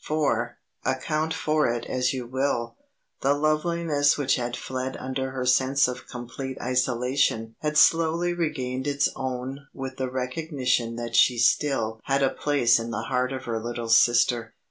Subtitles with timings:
[0.03, 2.75] For, account for it as you will,
[3.21, 9.09] the loveliness which had fled under her sense of complete isolation had slowly regained its
[9.15, 13.59] own with the recognition that she still had a place in the heart of her
[13.61, 14.55] little sister.